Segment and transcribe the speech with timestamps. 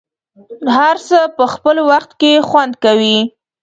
[0.77, 3.17] هر څه په خپل وخت کې خوند کوي.